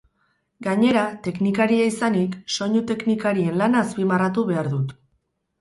[0.67, 4.99] Gainera, teknikaria izanik, soinu teknikarien lana azpimarratu behar dut.